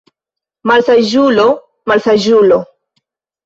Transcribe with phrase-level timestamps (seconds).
[0.71, 1.47] Malsaĝulo,
[1.95, 2.61] malsaĝulo!